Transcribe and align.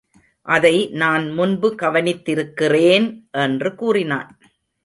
அதைநான் 0.47 1.33
முன்பு 1.33 1.75
கவனித்திருக்கிறேன்! 1.75 3.07
என்று 3.39 3.75
கூறினான். 3.75 4.31